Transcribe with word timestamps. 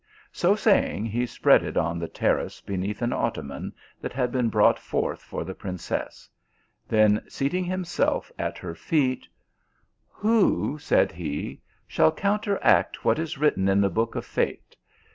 So 0.31 0.55
saying, 0.55 1.05
he 1.05 1.27
spread 1.27 1.61
it 1.63 1.77
on 1.77 1.99
the 1.99 2.07
terrace 2.07 2.59
beneath 2.59 3.03
an 3.03 3.13
ottoman 3.13 3.71
that 4.01 4.13
had 4.13 4.31
been 4.31 4.49
brought 4.49 4.79
forth 4.79 5.21
for 5.21 5.43
the 5.43 5.53
prin 5.53 5.77
cess; 5.77 6.27
then 6.87 7.23
seating 7.29 7.65
himself 7.65 8.31
at 8.39 8.57
her 8.57 8.73
feet," 8.73 9.27
Who," 10.23 10.79
said 10.79 11.11
he," 11.11 11.61
shall 11.87 12.11
counteract 12.11 13.05
what 13.05 13.19
is 13.19 13.37
writ 13.37 13.53
ten 13.53 13.69
in 13.69 13.79
the 13.79 13.91
book 13.91 14.15
of 14.15 14.25
fate? 14.25 14.75